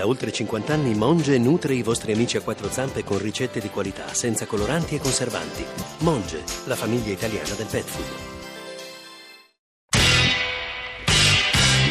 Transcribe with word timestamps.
Da 0.00 0.06
oltre 0.06 0.32
50 0.32 0.72
anni 0.72 0.94
Monge 0.94 1.36
nutre 1.36 1.74
i 1.74 1.82
vostri 1.82 2.12
amici 2.12 2.38
a 2.38 2.40
quattro 2.40 2.70
zampe 2.70 3.04
con 3.04 3.18
ricette 3.18 3.60
di 3.60 3.68
qualità, 3.68 4.14
senza 4.14 4.46
coloranti 4.46 4.94
e 4.94 4.98
conservanti. 4.98 5.62
Monge, 5.98 6.42
la 6.64 6.74
famiglia 6.74 7.12
italiana 7.12 7.52
del 7.52 7.66
pet 7.66 7.84
food. 7.84 8.06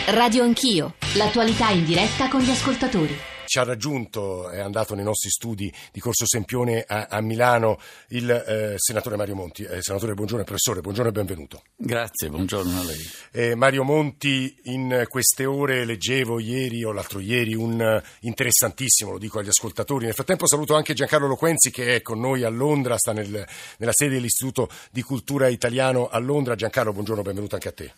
Radio 0.07 0.41
Anch'io, 0.41 0.95
l'attualità 1.17 1.69
in 1.69 1.85
diretta 1.85 2.29
con 2.29 2.41
gli 2.41 2.49
ascoltatori 2.49 3.15
ci 3.49 3.57
ha 3.57 3.63
raggiunto, 3.63 4.47
è 4.49 4.59
andato 4.59 4.93
nei 4.93 5.03
nostri 5.03 5.31
studi 5.31 5.73
di 5.91 5.99
Corso 5.99 6.27
Sempione 6.27 6.83
a, 6.87 7.07
a 7.09 7.19
Milano 7.19 7.79
il 8.09 8.29
eh, 8.29 8.75
senatore 8.77 9.15
Mario 9.15 9.33
Monti. 9.33 9.63
Eh, 9.63 9.81
senatore, 9.81 10.13
buongiorno, 10.13 10.43
professore, 10.43 10.81
buongiorno 10.81 11.09
e 11.09 11.13
benvenuto. 11.13 11.63
Grazie, 11.75 12.29
buongiorno 12.29 12.79
a 12.79 12.83
lei. 12.83 13.09
Eh, 13.31 13.55
Mario 13.55 13.83
Monti, 13.83 14.55
in 14.65 15.03
queste 15.09 15.45
ore 15.45 15.83
leggevo 15.83 16.39
ieri 16.39 16.83
o 16.83 16.91
l'altro 16.91 17.19
ieri 17.19 17.55
un 17.55 17.79
uh, 17.79 18.07
interessantissimo, 18.19 19.13
lo 19.13 19.17
dico 19.17 19.39
agli 19.39 19.47
ascoltatori. 19.47 20.05
Nel 20.05 20.13
frattempo 20.13 20.47
saluto 20.47 20.75
anche 20.75 20.93
Giancarlo 20.93 21.25
Loquenzi 21.25 21.71
che 21.71 21.95
è 21.95 22.01
con 22.03 22.19
noi 22.19 22.43
a 22.43 22.49
Londra, 22.49 22.99
sta 22.99 23.13
nel, 23.13 23.47
nella 23.77 23.93
sede 23.93 24.13
dell'Istituto 24.13 24.69
di 24.91 25.01
Cultura 25.01 25.47
Italiano 25.47 26.07
a 26.07 26.19
Londra. 26.19 26.53
Giancarlo, 26.53 26.93
buongiorno, 26.93 27.23
benvenuto 27.23 27.55
anche 27.55 27.69
a 27.69 27.73
te. 27.73 27.93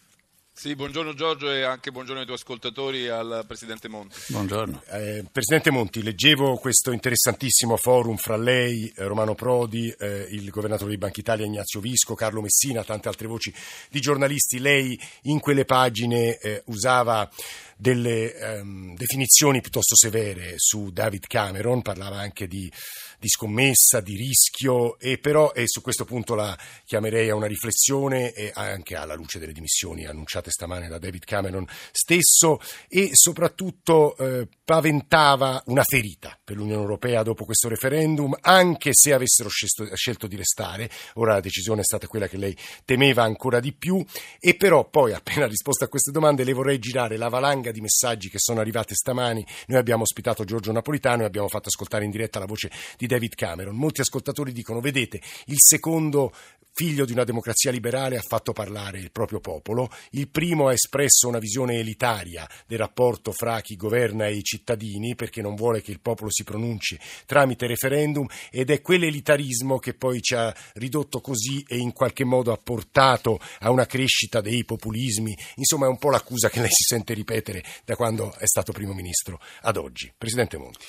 Sì, 0.53 0.75
buongiorno 0.75 1.13
Giorgio 1.13 1.49
e 1.49 1.63
anche 1.63 1.91
buongiorno 1.91 2.19
ai 2.19 2.25
tuoi 2.25 2.37
ascoltatori 2.37 3.05
e 3.05 3.09
al 3.09 3.45
Presidente 3.47 3.87
Monti. 3.87 4.15
Buongiorno. 4.27 4.83
Eh, 4.89 5.25
Presidente 5.31 5.71
Monti, 5.71 6.03
leggevo 6.03 6.57
questo 6.57 6.91
interessantissimo 6.91 7.77
forum 7.77 8.17
fra 8.17 8.35
lei, 8.35 8.91
eh, 8.95 9.05
Romano 9.05 9.33
Prodi, 9.33 9.89
eh, 9.97 10.27
il 10.29 10.49
governatore 10.49 10.91
di 10.91 10.97
Banca 10.97 11.19
Italia 11.19 11.45
Ignazio 11.45 11.79
Visco, 11.79 12.13
Carlo 12.15 12.41
Messina, 12.41 12.83
tante 12.83 13.07
altre 13.07 13.27
voci 13.27 13.51
di 13.89 13.99
giornalisti. 14.01 14.59
Lei 14.59 14.99
in 15.23 15.39
quelle 15.39 15.65
pagine 15.65 16.37
eh, 16.37 16.61
usava 16.65 17.27
delle 17.81 18.35
ehm, 18.35 18.95
definizioni 18.95 19.59
piuttosto 19.59 19.95
severe 19.95 20.53
su 20.57 20.91
David 20.91 21.25
Cameron, 21.25 21.81
parlava 21.81 22.19
anche 22.19 22.45
di 22.45 22.71
di 23.21 23.29
scommessa, 23.29 24.01
di 24.01 24.15
rischio, 24.15 24.97
e 24.97 25.19
però 25.19 25.51
e 25.51 25.67
su 25.67 25.81
questo 25.81 26.05
punto 26.05 26.33
la 26.33 26.57
chiamerei 26.83 27.29
a 27.29 27.35
una 27.35 27.45
riflessione 27.45 28.33
e 28.33 28.51
anche 28.55 28.95
alla 28.95 29.13
luce 29.13 29.37
delle 29.37 29.53
dimissioni 29.53 30.07
annunciate 30.07 30.49
stamane 30.49 30.87
da 30.87 30.97
David 30.97 31.23
Cameron 31.23 31.67
stesso 31.91 32.59
e 32.87 33.11
soprattutto 33.13 34.17
eh, 34.17 34.47
paventava 34.65 35.61
una 35.67 35.83
ferita 35.83 36.35
per 36.43 36.55
l'Unione 36.55 36.81
Europea 36.81 37.21
dopo 37.21 37.45
questo 37.45 37.69
referendum, 37.69 38.35
anche 38.41 38.89
se 38.91 39.13
avessero 39.13 39.49
scelto, 39.49 39.95
scelto 39.95 40.25
di 40.25 40.35
restare. 40.35 40.89
Ora 41.15 41.33
la 41.33 41.41
decisione 41.41 41.81
è 41.81 41.85
stata 41.85 42.07
quella 42.07 42.27
che 42.27 42.37
lei 42.37 42.57
temeva 42.85 43.21
ancora 43.21 43.59
di 43.59 43.71
più 43.73 44.03
e 44.39 44.55
però 44.55 44.89
poi 44.89 45.13
appena 45.13 45.45
risposto 45.45 45.83
a 45.83 45.89
queste 45.89 46.09
domande 46.09 46.43
le 46.43 46.53
vorrei 46.53 46.79
girare 46.79 47.17
la 47.17 47.29
valanga 47.29 47.69
di 47.71 47.81
messaggi 47.81 48.29
che 48.29 48.39
sono 48.39 48.59
arrivate 48.59 48.93
stamani. 48.93 49.45
Noi 49.67 49.79
abbiamo 49.79 50.03
ospitato 50.03 50.43
Giorgio 50.43 50.71
Napolitano 50.71 51.23
e 51.23 51.25
abbiamo 51.25 51.47
fatto 51.47 51.69
ascoltare 51.69 52.05
in 52.05 52.11
diretta 52.11 52.39
la 52.39 52.45
voce 52.45 52.71
di 52.97 53.07
David 53.07 53.35
Cameron. 53.35 53.75
Molti 53.75 54.01
ascoltatori 54.01 54.51
dicono, 54.51 54.79
vedete, 54.79 55.21
il 55.45 55.57
secondo 55.57 56.31
figlio 56.73 57.05
di 57.05 57.11
una 57.11 57.23
democrazia 57.23 57.71
liberale, 57.71 58.17
ha 58.17 58.21
fatto 58.21 58.53
parlare 58.53 58.99
il 58.99 59.11
proprio 59.11 59.39
popolo. 59.39 59.89
Il 60.11 60.29
primo 60.29 60.67
ha 60.67 60.73
espresso 60.73 61.27
una 61.27 61.39
visione 61.39 61.75
elitaria 61.75 62.47
del 62.65 62.77
rapporto 62.77 63.31
fra 63.31 63.59
chi 63.61 63.75
governa 63.75 64.27
e 64.27 64.35
i 64.35 64.43
cittadini, 64.43 65.15
perché 65.15 65.41
non 65.41 65.55
vuole 65.55 65.81
che 65.81 65.91
il 65.91 65.99
popolo 65.99 66.31
si 66.31 66.43
pronunci 66.43 66.97
tramite 67.25 67.67
referendum, 67.67 68.25
ed 68.49 68.69
è 68.69 68.81
quell'elitarismo 68.81 69.79
che 69.79 69.93
poi 69.93 70.21
ci 70.21 70.35
ha 70.35 70.53
ridotto 70.75 71.19
così 71.19 71.63
e 71.67 71.77
in 71.77 71.93
qualche 71.93 72.23
modo 72.23 72.51
ha 72.51 72.57
portato 72.57 73.39
a 73.59 73.69
una 73.69 73.85
crescita 73.85 74.41
dei 74.41 74.63
populismi. 74.63 75.37
Insomma, 75.55 75.87
è 75.87 75.89
un 75.89 75.97
po' 75.97 76.09
l'accusa 76.09 76.49
che 76.49 76.59
lei 76.59 76.71
si 76.71 76.83
sente 76.83 77.13
ripetere 77.13 77.60
da 77.83 77.95
quando 77.95 78.33
è 78.35 78.45
stato 78.45 78.71
primo 78.71 78.93
ministro 78.93 79.39
ad 79.61 79.77
oggi. 79.77 80.11
Presidente 80.17 80.57
Monti. 80.57 80.85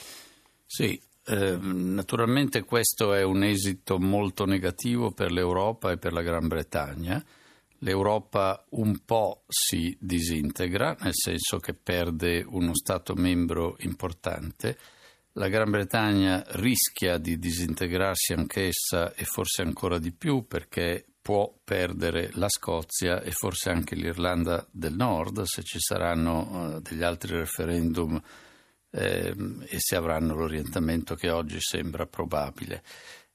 Sì, 0.66 1.00
eh, 1.26 1.56
naturalmente 1.60 2.64
questo 2.64 3.14
è 3.14 3.22
un 3.22 3.44
esito 3.44 3.98
molto 3.98 4.44
negativo 4.44 5.12
per 5.12 5.30
l'Europa 5.30 5.92
e 5.92 5.98
per 5.98 6.12
la 6.12 6.22
Gran 6.22 6.48
Bretagna. 6.48 7.24
L'Europa 7.78 8.64
un 8.70 9.04
po' 9.04 9.42
si 9.48 9.96
disintegra, 10.00 10.96
nel 11.00 11.14
senso 11.14 11.58
che 11.58 11.74
perde 11.74 12.44
uno 12.46 12.74
Stato 12.74 13.14
membro 13.14 13.76
importante. 13.80 14.78
La 15.32 15.48
Gran 15.48 15.70
Bretagna 15.70 16.44
rischia 16.48 17.18
di 17.18 17.38
disintegrarsi 17.38 18.34
anch'essa 18.34 19.14
e 19.14 19.24
forse 19.24 19.62
ancora 19.62 19.98
di 19.98 20.12
più 20.12 20.46
perché 20.46 21.06
può 21.22 21.54
perdere 21.62 22.30
la 22.34 22.48
Scozia 22.48 23.22
e 23.22 23.30
forse 23.30 23.70
anche 23.70 23.94
l'Irlanda 23.94 24.66
del 24.70 24.94
Nord 24.94 25.42
se 25.44 25.62
ci 25.62 25.78
saranno 25.78 26.74
uh, 26.74 26.80
degli 26.80 27.04
altri 27.04 27.36
referendum 27.36 28.20
eh, 28.90 29.34
e 29.68 29.76
se 29.78 29.96
avranno 29.96 30.34
l'orientamento 30.34 31.14
che 31.14 31.30
oggi 31.30 31.58
sembra 31.60 32.06
probabile. 32.06 32.82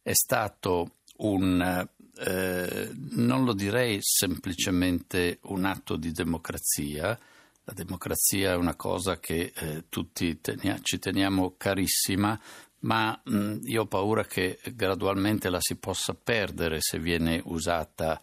È 0.02 0.14
stato 0.14 0.98
un, 1.18 1.90
eh, 2.20 2.92
non 2.94 3.44
lo 3.44 3.54
direi 3.54 3.98
semplicemente 4.02 5.40
un 5.44 5.66
atto 5.66 5.96
di 5.96 6.12
democrazia, 6.12 7.18
la 7.64 7.74
democrazia 7.74 8.52
è 8.52 8.56
una 8.56 8.76
cosa 8.76 9.20
che 9.20 9.52
eh, 9.54 9.86
tutti 9.90 10.40
tenia, 10.40 10.80
ci 10.82 11.00
teniamo 11.00 11.56
carissima, 11.58 12.40
ma 12.80 13.20
mh, 13.24 13.60
io 13.64 13.82
ho 13.82 13.86
paura 13.88 14.24
che 14.26 14.60
gradualmente 14.74 15.50
la 15.50 15.60
si 15.60 15.76
possa 15.76 16.14
perdere 16.14 16.78
se 16.80 17.00
viene 17.00 17.42
usata 17.46 18.20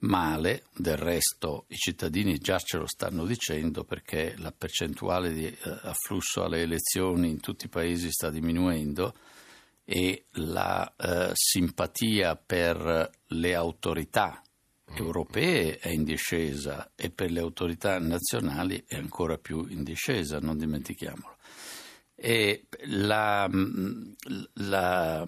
male, 0.00 0.64
del 0.74 0.96
resto 0.96 1.64
i 1.68 1.76
cittadini 1.76 2.38
già 2.38 2.58
ce 2.58 2.76
lo 2.76 2.86
stanno 2.86 3.24
dicendo 3.24 3.84
perché 3.84 4.34
la 4.38 4.52
percentuale 4.52 5.32
di 5.32 5.46
eh, 5.46 5.56
afflusso 5.82 6.44
alle 6.44 6.62
elezioni 6.62 7.30
in 7.30 7.40
tutti 7.40 7.66
i 7.66 7.70
paesi 7.70 8.10
sta 8.10 8.30
diminuendo 8.30 9.14
e 9.84 10.24
la 10.32 10.92
eh, 10.96 11.30
simpatia 11.32 12.36
per 12.36 13.10
le 13.28 13.54
autorità 13.54 14.42
europee 14.94 15.78
è 15.78 15.88
in 15.88 16.04
discesa 16.04 16.90
e 16.94 17.10
per 17.10 17.30
le 17.30 17.40
autorità 17.40 17.98
nazionali 17.98 18.84
è 18.86 18.96
ancora 18.96 19.38
più 19.38 19.66
in 19.68 19.82
discesa, 19.82 20.38
non 20.38 20.56
dimentichiamolo. 20.58 21.35
E 22.18 22.66
la, 22.86 23.46
la, 24.54 25.24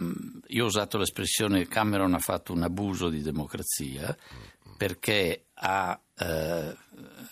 io 0.46 0.64
ho 0.64 0.66
usato 0.66 0.96
l'espressione 0.96 1.68
Cameron 1.68 2.14
ha 2.14 2.18
fatto 2.18 2.54
un 2.54 2.62
abuso 2.62 3.10
di 3.10 3.20
democrazia 3.20 4.16
perché 4.78 5.48
ha, 5.54 6.00
eh, 6.16 6.76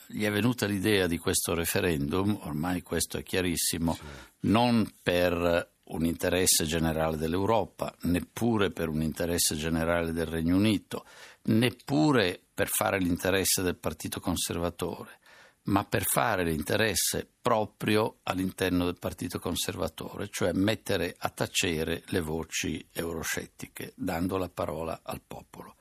gli 0.09 0.25
è 0.25 0.31
venuta 0.31 0.67
l'idea 0.67 1.07
di 1.07 1.17
questo 1.17 1.55
referendum, 1.55 2.39
ormai 2.43 2.83
questo 2.83 3.19
è 3.19 3.23
chiarissimo, 3.23 3.95
sì. 3.95 4.03
non 4.41 4.93
per 5.03 5.75
un 5.85 6.05
interesse 6.05 6.65
generale 6.65 7.17
dell'Europa, 7.17 7.95
neppure 8.03 8.71
per 8.71 8.89
un 8.89 9.03
interesse 9.03 9.55
generale 9.55 10.13
del 10.13 10.27
Regno 10.27 10.57
Unito, 10.57 11.05
neppure 11.43 12.41
per 12.53 12.69
fare 12.69 12.99
l'interesse 12.99 13.63
del 13.63 13.77
Partito 13.77 14.19
Conservatore, 14.19 15.21
ma 15.67 15.85
per 15.85 16.05
fare 16.05 16.45
l'interesse 16.45 17.29
proprio 17.41 18.19
all'interno 18.25 18.85
del 18.85 18.99
Partito 18.99 19.39
Conservatore, 19.39 20.29
cioè 20.31 20.53
mettere 20.53 21.15
a 21.19 21.29
tacere 21.31 22.03
le 22.07 22.21
voci 22.21 22.85
euroscettiche, 22.93 23.93
dando 23.95 24.37
la 24.37 24.49
parola 24.49 25.01
al 25.03 25.21
popolo. 25.27 25.77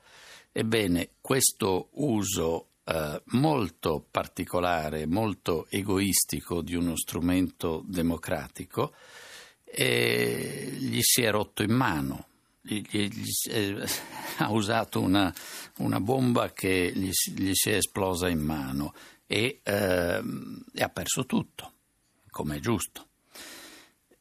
Ebbene, 0.51 1.11
questo 1.21 1.89
uso 1.93 2.69
eh, 2.85 3.21
molto 3.25 4.05
particolare, 4.09 5.05
molto 5.05 5.67
egoistico 5.69 6.61
di 6.61 6.75
uno 6.75 6.95
strumento 6.95 7.83
democratico 7.85 8.93
eh, 9.65 10.73
gli 10.77 11.01
si 11.01 11.23
è 11.23 11.31
rotto 11.31 11.63
in 11.63 11.71
mano. 11.71 12.27
Gli, 12.61 12.81
gli, 12.89 13.09
gli, 13.09 13.29
eh, 13.49 13.85
ha 14.37 14.49
usato 14.51 15.01
una, 15.01 15.33
una 15.79 15.99
bomba 15.99 16.51
che 16.51 16.91
gli, 16.95 17.09
si 17.11 17.69
è 17.69 17.75
esplosa 17.75 18.29
in 18.29 18.39
mano 18.39 18.93
e, 19.27 19.61
ehm, 19.63 20.65
e 20.73 20.83
ha 20.83 20.89
perso 20.89 21.25
tutto, 21.25 21.73
come 22.29 22.57
è 22.57 22.59
giusto. 22.59 23.07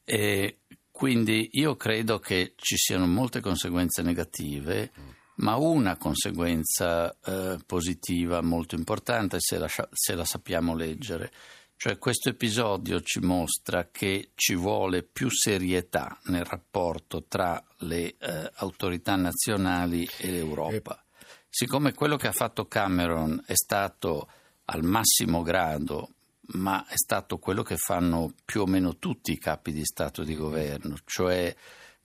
E 0.04 0.58
quindi 0.90 1.50
io 1.52 1.76
credo 1.76 2.19
che 2.19 2.55
ci 2.56 2.76
siano 2.76 3.06
molte 3.06 3.40
conseguenze 3.40 4.02
negative 4.02 4.93
ma 5.37 5.56
una 5.56 5.96
conseguenza 5.96 7.17
eh, 7.25 7.58
positiva 7.67 8.40
molto 8.43 8.75
importante 8.75 9.38
se 9.40 9.58
la, 9.58 9.69
se 9.69 10.14
la 10.14 10.25
sappiamo 10.25 10.76
leggere. 10.76 11.32
Cioè 11.76 11.99
questo 11.99 12.29
episodio 12.29 13.00
ci 13.00 13.19
mostra 13.19 13.88
che 13.90 14.31
ci 14.37 14.55
vuole 14.55 15.02
più 15.02 15.29
serietà 15.29 16.17
nel 16.26 16.44
rapporto 16.44 17.25
tra 17.26 17.62
le 17.79 18.14
eh, 18.17 18.50
autorità 18.56 19.17
nazionali 19.17 20.08
e 20.19 20.31
l'Europa. 20.31 21.05
Siccome 21.49 21.93
quello 21.93 22.17
che 22.17 22.29
ha 22.29 22.32
fatto 22.32 22.67
Cameron 22.67 23.43
è 23.46 23.55
stato 23.55 24.29
al 24.66 24.82
massimo 24.82 25.43
grado, 25.43 26.11
ma 26.52 26.87
è 26.87 26.96
stato 26.96 27.38
quello 27.38 27.62
che 27.62 27.76
fanno 27.76 28.32
più 28.44 28.62
o 28.62 28.66
meno 28.66 28.96
tutti 28.96 29.32
i 29.32 29.38
capi 29.38 29.72
di 29.72 29.84
Stato 29.84 30.22
e 30.22 30.25
di 30.25 30.34
governo, 30.34 30.96
cioè 31.05 31.55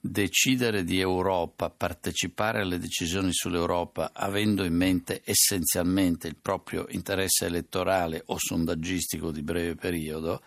decidere 0.02 0.82
di 0.82 0.98
Europa, 0.98 1.68
partecipare 1.68 2.62
alle 2.62 2.78
decisioni 2.78 3.32
sull'Europa 3.32 4.12
avendo 4.14 4.64
in 4.64 4.74
mente 4.74 5.20
essenzialmente 5.24 6.26
il 6.26 6.36
proprio 6.36 6.86
interesse 6.88 7.44
elettorale 7.46 8.22
o 8.26 8.36
sondaggistico 8.38 9.30
di 9.30 9.42
breve 9.42 9.74
periodo, 9.74 10.42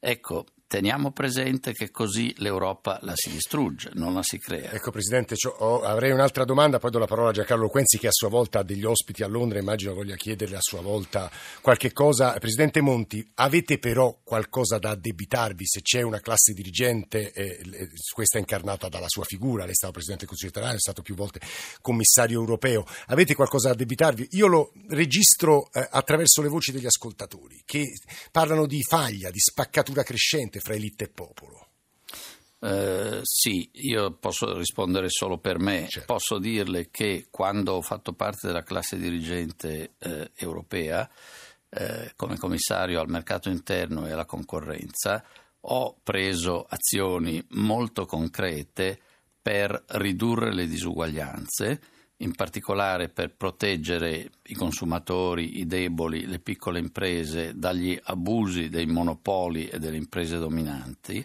ecco, 0.00 0.46
teniamo 0.68 1.12
presente 1.12 1.72
che 1.72 1.90
così 1.90 2.32
l'Europa 2.36 2.98
la 3.02 3.14
si 3.16 3.30
distrugge, 3.30 3.90
non 3.94 4.12
la 4.12 4.22
si 4.22 4.38
crea. 4.38 4.70
Ecco 4.70 4.90
Presidente, 4.90 5.34
ho, 5.58 5.80
avrei 5.80 6.10
un'altra 6.10 6.44
domanda, 6.44 6.78
poi 6.78 6.90
do 6.90 6.98
la 6.98 7.06
parola 7.06 7.30
a 7.30 7.32
Giancarlo 7.32 7.68
Quenzi 7.68 7.98
che 7.98 8.06
a 8.06 8.12
sua 8.12 8.28
volta 8.28 8.58
ha 8.58 8.62
degli 8.62 8.84
ospiti 8.84 9.22
a 9.22 9.28
Londra, 9.28 9.58
immagino 9.58 9.94
voglia 9.94 10.14
chiederle 10.14 10.56
a 10.56 10.60
sua 10.60 10.82
volta 10.82 11.30
qualche 11.62 11.92
cosa. 11.92 12.38
Presidente 12.38 12.82
Monti, 12.82 13.26
avete 13.36 13.78
però 13.78 14.18
qualcosa 14.22 14.78
da 14.78 14.90
addebitarvi 14.90 15.66
se 15.66 15.80
c'è 15.80 16.02
una 16.02 16.20
classe 16.20 16.52
dirigente, 16.52 17.32
eh, 17.32 17.88
questa 18.12 18.36
è 18.36 18.40
incarnata 18.40 18.90
dalla 18.90 19.08
sua 19.08 19.24
figura, 19.24 19.62
lei 19.62 19.72
è 19.72 19.74
stato 19.74 19.94
Presidente 19.94 20.26
del 20.26 20.28
Consiglio 20.28 20.50
italiano, 20.50 20.76
è 20.76 20.80
stato 20.80 21.00
più 21.00 21.14
volte 21.14 21.40
commissario 21.80 22.38
europeo, 22.38 22.84
avete 23.06 23.34
qualcosa 23.34 23.68
da 23.68 23.74
addebitarvi? 23.74 24.28
Io 24.32 24.46
lo 24.46 24.72
registro 24.88 25.70
eh, 25.72 25.88
attraverso 25.90 26.42
le 26.42 26.48
voci 26.48 26.72
degli 26.72 26.86
ascoltatori 26.86 27.62
che 27.64 27.90
parlano 28.30 28.66
di 28.66 28.82
faglia, 28.82 29.30
di 29.30 29.40
spaccatura 29.40 30.02
crescente 30.02 30.57
fra 30.60 30.74
elite 30.74 31.04
e 31.04 31.08
popolo. 31.08 31.66
Uh, 32.60 33.20
sì, 33.22 33.70
io 33.74 34.12
posso 34.14 34.56
rispondere 34.56 35.08
solo 35.10 35.38
per 35.38 35.58
me. 35.58 35.86
Certo. 35.88 36.12
Posso 36.12 36.38
dirle 36.38 36.90
che 36.90 37.28
quando 37.30 37.74
ho 37.74 37.82
fatto 37.82 38.12
parte 38.12 38.48
della 38.48 38.64
classe 38.64 38.96
dirigente 38.96 39.92
eh, 39.98 40.30
europea, 40.34 41.08
eh, 41.68 42.12
come 42.16 42.36
commissario 42.36 43.00
al 43.00 43.08
mercato 43.08 43.48
interno 43.48 44.06
e 44.06 44.12
alla 44.12 44.24
concorrenza, 44.24 45.24
ho 45.60 45.98
preso 46.02 46.66
azioni 46.68 47.44
molto 47.50 48.06
concrete 48.06 48.98
per 49.40 49.84
ridurre 49.88 50.52
le 50.52 50.66
disuguaglianze 50.66 51.80
in 52.18 52.34
particolare 52.34 53.08
per 53.08 53.34
proteggere 53.34 54.30
i 54.44 54.54
consumatori, 54.54 55.58
i 55.58 55.66
deboli, 55.66 56.26
le 56.26 56.40
piccole 56.40 56.78
imprese 56.78 57.56
dagli 57.56 57.98
abusi 58.04 58.68
dei 58.68 58.86
monopoli 58.86 59.68
e 59.68 59.78
delle 59.78 59.96
imprese 59.96 60.38
dominanti. 60.38 61.24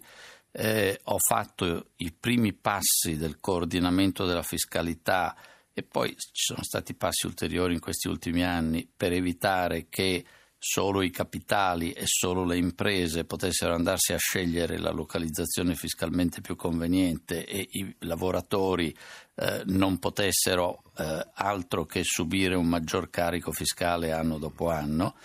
Eh, 0.52 1.00
ho 1.06 1.18
fatto 1.18 1.88
i 1.98 2.12
primi 2.12 2.54
passi 2.54 3.18
del 3.18 3.40
coordinamento 3.40 4.26
della 4.26 4.44
fiscalità 4.44 5.36
e 5.74 5.82
poi 5.82 6.16
ci 6.16 6.44
sono 6.46 6.62
stati 6.62 6.94
passi 6.94 7.26
ulteriori 7.26 7.74
in 7.74 7.80
questi 7.80 8.08
ultimi 8.08 8.44
anni 8.44 8.88
per 8.96 9.12
evitare 9.14 9.88
che 9.90 10.24
solo 10.66 11.02
i 11.02 11.10
capitali 11.10 11.92
e 11.92 12.04
solo 12.06 12.46
le 12.46 12.56
imprese 12.56 13.26
potessero 13.26 13.74
andarsi 13.74 14.14
a 14.14 14.18
scegliere 14.18 14.80
la 14.80 14.92
localizzazione 14.92 15.76
fiscalmente 15.76 16.40
più 16.40 16.56
conveniente 16.56 17.46
e 17.46 17.68
i 17.72 17.94
lavoratori 18.00 18.96
eh, 19.36 19.64
non 19.66 20.00
potessero 20.00 20.84
eh, 20.98 21.32
altro 21.34 21.86
che 21.86 22.04
subire 22.06 22.56
un 22.56 22.68
maggior 22.68 23.10
carico 23.10 23.52
fiscale 23.52 24.14
anno 24.14 24.38
dopo 24.38 24.70
anno. 24.70 25.16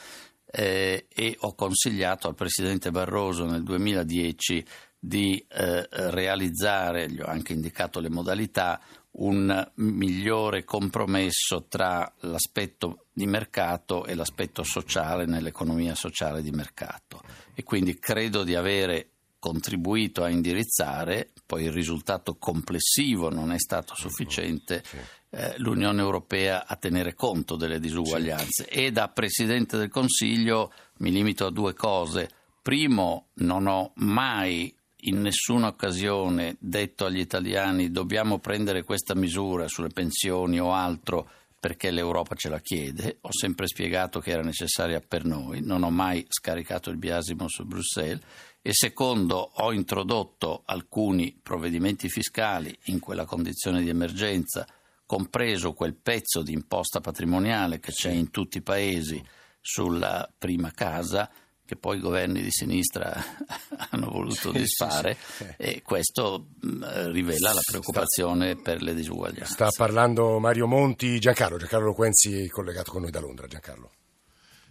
Eh, 0.50 1.06
e 1.08 1.36
ho 1.38 1.54
consigliato 1.54 2.26
al 2.26 2.34
Presidente 2.34 2.90
Barroso 2.90 3.44
nel 3.44 3.62
2010 3.62 4.64
di 4.98 5.46
eh, 5.48 5.86
realizzare, 6.10 7.08
gli 7.08 7.20
ho 7.20 7.26
anche 7.26 7.52
indicato 7.52 8.00
le 8.00 8.10
modalità, 8.10 8.80
un 9.12 9.70
migliore 9.76 10.64
compromesso 10.64 11.66
tra 11.68 12.10
l'aspetto 12.20 13.06
di 13.12 13.26
mercato 13.26 14.04
e 14.04 14.14
l'aspetto 14.14 14.62
sociale 14.62 15.26
nell'economia 15.26 15.94
sociale 15.94 16.42
di 16.42 16.50
mercato. 16.50 17.20
E 17.54 17.64
quindi 17.64 17.98
credo 17.98 18.44
di 18.44 18.54
avere 18.54 19.10
contribuito 19.38 20.22
a 20.22 20.28
indirizzare, 20.28 21.30
poi 21.46 21.64
il 21.64 21.72
risultato 21.72 22.36
complessivo 22.36 23.30
non 23.30 23.52
è 23.52 23.58
stato 23.58 23.94
sufficiente, 23.94 24.82
eh, 25.30 25.54
l'Unione 25.58 26.00
Europea 26.00 26.66
a 26.66 26.76
tenere 26.76 27.14
conto 27.14 27.56
delle 27.56 27.78
disuguaglianze. 27.78 28.68
E 28.68 28.90
da 28.90 29.08
Presidente 29.08 29.76
del 29.76 29.90
Consiglio 29.90 30.72
mi 30.98 31.10
limito 31.10 31.46
a 31.46 31.50
due 31.50 31.74
cose. 31.74 32.30
Primo, 32.62 33.28
non 33.34 33.66
ho 33.66 33.92
mai 33.96 34.74
in 35.02 35.20
nessuna 35.20 35.68
occasione 35.68 36.56
detto 36.58 37.04
agli 37.04 37.20
italiani 37.20 37.90
dobbiamo 37.90 38.38
prendere 38.38 38.82
questa 38.82 39.14
misura 39.14 39.68
sulle 39.68 39.90
pensioni 39.90 40.58
o 40.58 40.72
altro 40.72 41.30
perché 41.60 41.90
l'Europa 41.90 42.34
ce 42.36 42.48
la 42.48 42.60
chiede, 42.60 43.18
ho 43.20 43.32
sempre 43.32 43.66
spiegato 43.66 44.20
che 44.20 44.30
era 44.30 44.42
necessaria 44.42 45.00
per 45.00 45.24
noi, 45.24 45.60
non 45.60 45.82
ho 45.82 45.90
mai 45.90 46.24
scaricato 46.28 46.90
il 46.90 46.96
biasimo 46.96 47.48
su 47.48 47.64
Bruxelles 47.64 48.22
e 48.62 48.72
secondo 48.72 49.36
ho 49.54 49.72
introdotto 49.72 50.62
alcuni 50.66 51.36
provvedimenti 51.42 52.08
fiscali 52.08 52.76
in 52.86 53.00
quella 53.00 53.24
condizione 53.24 53.82
di 53.82 53.88
emergenza, 53.88 54.66
compreso 55.04 55.72
quel 55.72 55.94
pezzo 55.94 56.42
di 56.42 56.52
imposta 56.52 57.00
patrimoniale 57.00 57.80
che 57.80 57.92
c'è 57.92 58.10
in 58.10 58.30
tutti 58.30 58.58
i 58.58 58.62
paesi 58.62 59.20
sulla 59.60 60.30
prima 60.36 60.70
casa 60.70 61.28
che 61.68 61.76
poi 61.76 61.98
i 61.98 62.00
governi 62.00 62.40
di 62.40 62.50
sinistra 62.50 63.12
hanno 63.90 64.08
voluto 64.08 64.52
sì, 64.52 64.60
disfare 64.60 65.18
sì, 65.20 65.44
sì. 65.44 65.54
e 65.58 65.82
questo 65.84 66.46
rivela 66.62 67.52
la 67.52 67.60
preoccupazione 67.62 68.52
sta, 68.52 68.62
per 68.62 68.80
le 68.80 68.94
disuguaglianze. 68.94 69.52
Sta 69.52 69.68
parlando 69.76 70.38
Mario 70.38 70.66
Monti, 70.66 71.18
Giancarlo, 71.18 71.58
Giancarlo 71.58 71.92
Quenzi 71.92 72.48
collegato 72.48 72.90
con 72.90 73.02
noi 73.02 73.10
da 73.10 73.20
Londra. 73.20 73.46
Giancarlo. 73.46 73.90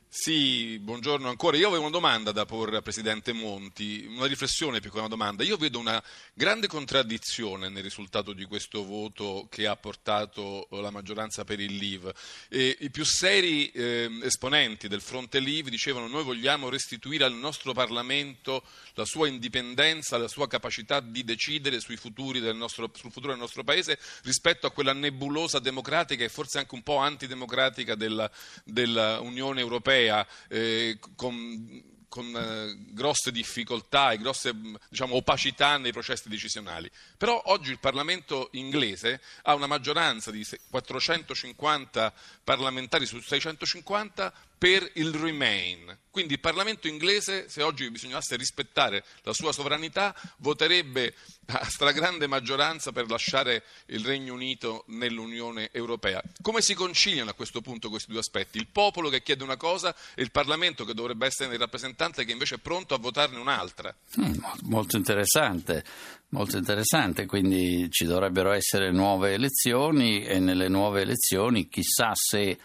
Sì, 0.10 0.80
buongiorno 0.80 1.28
ancora. 1.28 1.58
Io 1.58 1.68
avevo 1.68 1.84
una 1.84 1.92
domanda 1.92 2.32
da 2.32 2.46
porre 2.46 2.78
al 2.78 2.82
Presidente 2.82 3.34
Monti, 3.34 4.06
una 4.08 4.26
riflessione 4.26 4.80
più 4.80 4.90
che 4.90 5.00
una 5.00 5.10
domanda. 5.10 5.44
Io 5.44 5.58
vedo 5.58 5.80
una 5.80 6.02
grande 6.34 6.68
contraddizione 6.68 7.68
nel 7.68 7.84
risultato 7.84 8.32
di 8.32 8.46
questo 8.46 8.86
voto 8.86 9.48
che 9.52 9.68
ha 9.68 9.76
portato 9.76 10.70
la 10.72 10.92
maggioranza 10.92 11.44
per 11.44 11.60
il 11.60 11.76
Leave. 11.76 12.14
E 12.48 12.78
I 12.80 12.90
più 12.90 13.04
seri 13.04 13.70
eh, 13.72 14.10
esponenti 14.24 14.88
del 14.88 15.02
fronte 15.02 15.42
Leave 15.42 15.70
dicevano 15.70 16.08
noi 16.08 16.24
vogliamo 16.24 16.70
restituire 16.70 17.26
al 17.26 17.34
nostro 17.34 17.74
Parlamento 17.74 18.64
la 18.94 19.06
sua 19.06 19.28
indipendenza, 19.28 20.18
la 20.18 20.30
sua 20.30 20.48
capacità 20.48 21.02
di 21.02 21.26
decidere 21.26 21.82
sul 21.82 21.98
futuro 21.98 22.40
del 22.40 22.56
nostro 22.56 23.64
Paese 23.66 24.00
rispetto 24.24 24.68
a 24.68 24.72
quella 24.72 24.94
nebulosa 24.94 25.60
democratica 25.60 26.24
e 26.24 26.30
forse 26.30 26.60
anche 26.60 26.76
un 26.76 26.82
po' 26.82 26.98
antidemocratica 26.98 27.96
dell'Unione 27.96 29.60
Europea 29.60 29.96
europea 29.98 30.28
eh, 30.48 31.00
con 31.16 31.96
con 32.10 32.34
eh, 32.36 32.76
grosse 32.94 33.32
difficoltà 33.32 34.12
e 34.12 34.18
grosse 34.18 34.52
diciamo, 34.90 35.16
opacità 35.16 35.78
nei 35.78 35.92
processi 35.92 36.30
decisionali. 36.30 36.90
Però 37.18 37.40
oggi 37.48 37.70
il 37.70 37.80
Parlamento 37.80 38.48
inglese 38.54 39.22
ha 39.44 39.54
una 39.54 39.68
maggioranza 39.68 40.32
di 40.32 40.44
450 40.70 42.14
parlamentari 42.44 43.06
su 43.06 43.20
650 43.20 44.34
per 44.58 44.90
il 44.96 45.14
Remain. 45.14 45.98
Quindi 46.10 46.34
il 46.34 46.40
Parlamento 46.40 46.88
inglese, 46.88 47.48
se 47.48 47.62
oggi 47.62 47.92
bisognasse 47.92 48.36
rispettare 48.38 49.04
la 49.22 49.34
sua 49.34 49.52
sovranità, 49.52 50.16
voterebbe 50.38 51.14
a 51.46 51.64
stragrande 51.66 52.26
maggioranza 52.26 52.92
per 52.92 53.08
lasciare 53.08 53.64
il 53.88 54.04
Regno 54.04 54.34
Unito 54.34 54.84
nell'Unione 54.88 55.70
Europea. 55.72 56.20
Come 56.42 56.62
si 56.62 56.74
conciliano 56.74 57.30
a 57.30 57.34
questo 57.34 57.62
punto 57.62 57.90
questi 57.90 58.10
due 58.10 58.22
aspetti? 58.22 58.58
Il 58.58 58.66
popolo 58.66 59.10
che 59.10 59.22
chiede 59.22 59.44
una 59.44 59.58
cosa 59.58 59.96
e 60.16 60.24
il 60.24 60.32
Parlamento 60.32 60.86
che 60.86 60.96
dovrebbe 60.96 61.28
essere 61.28 61.54
il 61.54 61.60
rappresentante 61.60 62.26
che 62.26 62.32
invece 62.32 62.56
è 62.56 62.60
pronto 62.60 62.96
a 62.96 62.98
votarne 62.98 63.38
un'altra. 63.38 63.96
Mm, 64.20 64.34
molto 64.64 64.98
interessante, 64.98 65.84
molto 66.30 66.58
interessante, 66.58 67.28
quindi 67.28 67.92
ci 67.92 68.06
dovrebbero 68.06 68.54
essere 68.54 68.92
nuove 68.92 69.34
elezioni 69.34 70.24
e 70.24 70.40
nelle 70.40 70.68
nuove 70.68 71.02
elezioni 71.02 71.70
chissà 71.70 72.12
se 72.16 72.58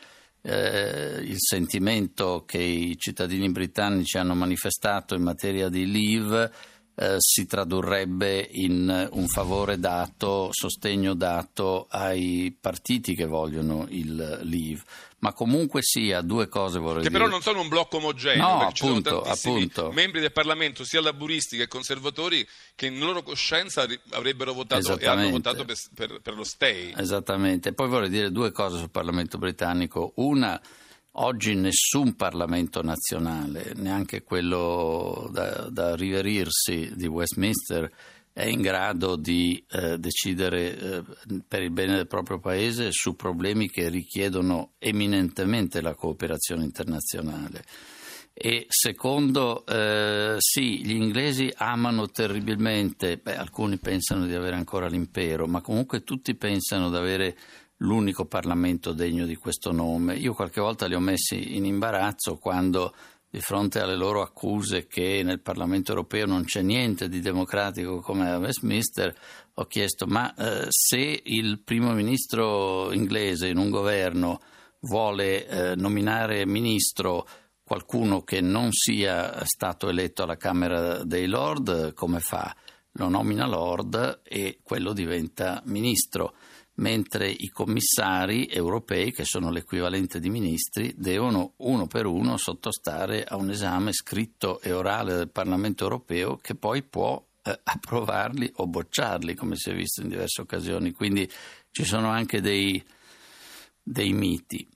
eh, 0.43 1.21
il 1.23 1.37
sentimento 1.39 2.45
che 2.45 2.59
i 2.59 2.97
cittadini 2.99 3.51
britannici 3.51 4.19
hanno 4.19 4.35
manifestato 4.35 5.15
in 5.15 5.23
materia 5.23 5.69
di 5.69 5.91
leave 5.91 6.53
eh, 6.95 7.17
si 7.19 7.47
tradurrebbe 7.47 8.49
in 8.53 9.09
un 9.13 9.27
favore 9.27 9.79
dato, 9.79 10.49
sostegno 10.51 11.15
dato 11.15 11.87
ai 11.91 12.55
partiti 12.59 13.15
che 13.15 13.25
vogliono 13.25 13.87
il 13.89 14.41
leave. 14.43 14.83
Ma 15.21 15.33
comunque 15.33 15.81
sia, 15.83 16.21
due 16.21 16.49
cose 16.49 16.81
vorrei 16.81 17.03
che 17.03 17.09
dire. 17.09 17.13
Che 17.13 17.19
però 17.19 17.31
non 17.31 17.43
sono 17.43 17.61
un 17.61 17.69
blocco 17.69 17.99
omogeneo, 17.99 18.43
no, 18.43 18.59
perché 18.59 18.85
appunto, 18.85 19.09
ci 19.09 19.11
sono 19.11 19.21
tantissimi 19.23 19.55
appunto. 19.55 19.93
membri 19.93 20.21
del 20.21 20.33
Parlamento, 20.33 20.85
sia 20.85 21.01
laburisti 21.01 21.57
che 21.57 21.69
conservatori, 21.69 22.47
che 22.75 22.87
in 22.87 22.99
loro 22.99 23.23
coscienza 23.23 23.87
avrebbero 24.11 24.53
votato 24.53 24.99
e 24.99 25.07
hanno 25.07 25.31
votato 25.31 25.65
per, 25.65 25.77
per, 25.95 26.21
per 26.21 26.35
lo 26.35 26.43
stay. 26.43 26.93
Esattamente. 26.97 27.73
Poi 27.73 27.89
vorrei 27.89 28.09
dire 28.09 28.33
due 28.33 28.51
cose 28.51 28.79
sul 28.79 28.91
Parlamento 28.91 29.39
britannico. 29.39 30.13
Una 30.17 30.61
Oggi 31.17 31.55
nessun 31.55 32.15
Parlamento 32.15 32.81
nazionale, 32.83 33.75
neanche 33.77 34.23
quello 34.23 35.29
da, 35.31 35.69
da 35.69 35.95
riverirsi 35.95 36.91
di 36.95 37.07
Westminster, 37.07 37.91
è 38.33 38.47
in 38.47 38.63
grado 38.63 39.17
di 39.17 39.63
eh, 39.73 39.99
decidere 39.99 40.79
eh, 40.79 41.03
per 41.47 41.61
il 41.61 41.71
bene 41.71 41.97
del 41.97 42.07
proprio 42.07 42.39
paese 42.39 42.93
su 42.93 43.15
problemi 43.15 43.69
che 43.69 43.91
richiedono 43.91 44.73
eminentemente 44.79 45.83
la 45.83 45.95
cooperazione 45.95 46.65
internazionale. 46.65 47.63
E 48.33 48.65
secondo, 48.69 49.67
eh, 49.67 50.37
sì, 50.39 50.83
gli 50.83 50.93
inglesi 50.93 51.53
amano 51.55 52.09
terribilmente, 52.09 53.19
beh, 53.19 53.37
alcuni 53.37 53.77
pensano 53.77 54.25
di 54.25 54.33
avere 54.33 54.57
ancora 54.57 54.87
l'impero, 54.87 55.47
ma 55.47 55.61
comunque 55.61 56.03
tutti 56.03 56.35
pensano 56.35 56.89
di 56.89 56.97
avere 56.97 57.37
l'unico 57.83 58.25
Parlamento 58.25 58.93
degno 58.93 59.27
di 59.27 59.37
questo 59.37 59.73
nome. 59.73 60.15
Io 60.17 60.35
qualche 60.35 60.61
volta 60.61 60.87
li 60.87 60.95
ho 60.95 61.01
messi 61.01 61.57
in 61.57 61.65
imbarazzo 61.65 62.37
quando 62.39 62.95
di 63.29 63.41
fronte 63.41 63.81
alle 63.81 63.97
loro 63.97 64.21
accuse 64.21 64.87
che 64.87 65.23
nel 65.25 65.41
Parlamento 65.41 65.93
europeo 65.93 66.27
non 66.27 66.45
c'è 66.45 66.61
niente 66.61 67.09
di 67.09 67.21
democratico 67.21 68.01
come 68.01 68.31
a 68.31 68.39
Westminster, 68.39 69.15
ho 69.55 69.65
chiesto 69.65 70.07
ma 70.07 70.35
eh, 70.35 70.67
se 70.69 71.21
il 71.25 71.61
primo 71.61 71.93
ministro 71.93 72.93
inglese 72.93 73.49
in 73.49 73.57
un 73.57 73.71
governo 73.71 74.41
vuole 74.81 75.47
eh, 75.47 75.77
nominare 75.77 76.45
ministro 76.45 77.27
qualcuno 77.65 78.23
che 78.23 78.43
non 78.43 78.71
sia 78.71 79.43
stato 79.47 79.89
eletto 79.89 80.25
alla 80.25 80.37
Camera 80.37 81.03
dei 81.05 81.27
Lord, 81.27 81.95
come 81.95 82.21
fa? 82.21 82.55
Lo 82.97 83.09
nomina 83.09 83.47
Lord 83.47 84.21
e 84.25 84.59
quello 84.63 84.93
diventa 84.93 85.63
ministro 85.65 86.35
mentre 86.75 87.29
i 87.29 87.49
commissari 87.49 88.49
europei, 88.49 89.13
che 89.13 89.25
sono 89.25 89.51
l'equivalente 89.51 90.19
di 90.19 90.31
ministri, 90.31 90.95
devono 90.97 91.55
uno 91.59 91.87
per 91.87 92.07
uno 92.07 92.37
sottostare 92.37 93.25
a 93.25 93.37
un 93.37 93.51
esame 93.51 93.93
scritto 93.93 94.61
e 94.61 94.73
orale 94.73 95.15
del 95.15 95.31
Parlamento 95.31 95.85
europeo 95.85 96.37
che 96.37 96.55
poi 96.55 96.83
può 96.83 97.23
eh, 97.43 97.61
approvarli 97.63 98.51
o 98.57 98.67
bocciarli, 98.67 99.35
come 99.35 99.57
si 99.57 99.71
è 99.71 99.75
visto 99.75 100.01
in 100.01 100.09
diverse 100.09 100.41
occasioni. 100.41 100.93
Quindi 100.93 101.31
ci 101.71 101.85
sono 101.85 102.09
anche 102.09 102.41
dei, 102.41 102.83
dei 103.83 104.13
miti. 104.13 104.67